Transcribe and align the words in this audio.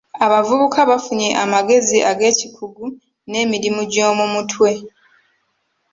Abavubuka 0.25 0.79
bafunye 0.89 1.29
amagezi 1.43 1.97
ag'ekikugu 2.11 2.85
n'emirimu 3.29 3.81
gy'omu 3.91 4.25
mutwe. 4.33 4.69